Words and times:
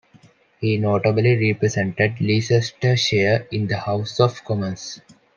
He 0.59 0.77
notably 0.79 1.37
represented 1.51 2.19
Leicestershire 2.19 3.47
in 3.51 3.67
the 3.67 3.77
House 3.77 4.19
of 4.19 4.43
Commons. 4.43 4.99